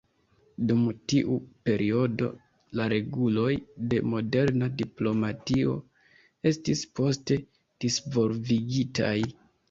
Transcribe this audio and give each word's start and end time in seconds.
Dum 0.69 0.85
tiu 1.11 1.33
periodo 1.69 2.29
la 2.79 2.87
reguloj 2.93 3.51
de 3.91 3.99
moderna 4.13 4.69
diplomatio 4.79 5.75
estis 6.53 6.81
poste 7.01 7.37
disvolvigitaj. 7.85 9.15